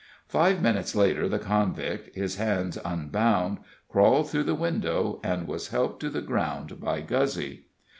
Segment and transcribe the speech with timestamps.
[0.27, 5.99] Five minutes later the convict, his hands unbound, crawled through the window, and was helped
[5.99, 7.67] to the ground by Guzzy.